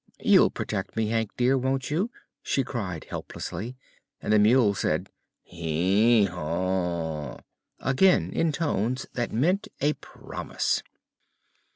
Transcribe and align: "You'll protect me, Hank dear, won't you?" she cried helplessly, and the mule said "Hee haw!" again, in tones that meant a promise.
"You'll 0.19 0.49
protect 0.49 0.95
me, 0.95 1.09
Hank 1.09 1.29
dear, 1.37 1.55
won't 1.59 1.91
you?" 1.91 2.09
she 2.41 2.63
cried 2.63 3.03
helplessly, 3.03 3.77
and 4.19 4.33
the 4.33 4.39
mule 4.39 4.73
said 4.73 5.11
"Hee 5.43 6.25
haw!" 6.25 7.37
again, 7.79 8.31
in 8.33 8.51
tones 8.51 9.05
that 9.13 9.31
meant 9.31 9.67
a 9.79 9.93
promise. 9.93 10.81